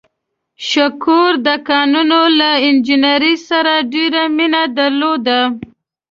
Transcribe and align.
شکور 0.69 1.31
د 1.47 1.49
کانونو 1.69 2.21
له 2.39 2.49
انجنیرۍ 2.67 3.35
سره 3.49 3.73
ډېره 3.93 4.23
مینه 4.37 4.63
درلوده. 4.77 5.39